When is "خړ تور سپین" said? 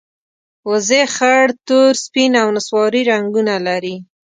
1.15-2.31